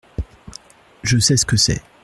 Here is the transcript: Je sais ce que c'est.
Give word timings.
Je 1.03 1.19
sais 1.19 1.37
ce 1.37 1.45
que 1.45 1.57
c'est. 1.57 1.83